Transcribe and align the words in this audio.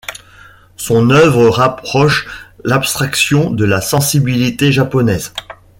Son 0.77 1.11
œuvre 1.11 1.47
rapproche 1.49 2.25
l'abstraction 2.63 3.51
de 3.51 3.65
la 3.65 3.81
sensibilité 3.81 4.71
japonaise. 4.71 5.31